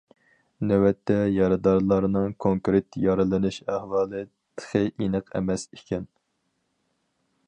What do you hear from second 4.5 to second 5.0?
تېخى